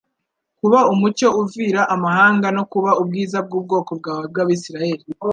[0.59, 5.05] Kuba umucyo uvira amahanga, no kuba ubwiza bw'ubwoko bwawe bw'Abisiraheli